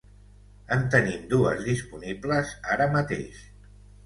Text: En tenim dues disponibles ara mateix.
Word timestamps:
En 0.75 0.87
tenim 0.95 1.27
dues 1.33 1.61
disponibles 1.67 2.55
ara 2.79 2.89
mateix. 2.97 3.45